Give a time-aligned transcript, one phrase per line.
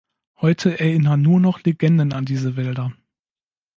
[0.37, 2.91] Heute erinnern nur noch Legenden an diese Wälder.